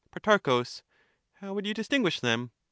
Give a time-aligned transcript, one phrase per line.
[0.09, 0.39] Pro,
[1.41, 2.49] How would you distinguish them